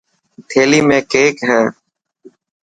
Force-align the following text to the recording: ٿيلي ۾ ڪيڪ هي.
ٿيلي 0.49 0.79
۾ 0.95 0.97
ڪيڪ 1.11 1.35
هي. 1.49 1.61